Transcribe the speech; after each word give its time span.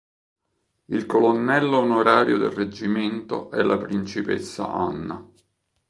Il 0.85 1.05
colonnello 1.05 1.77
onorario 1.77 2.39
del 2.39 2.49
reggimento 2.49 3.51
è 3.51 3.61
la 3.61 3.77
principessa 3.77 4.73
Anna. 4.73 5.23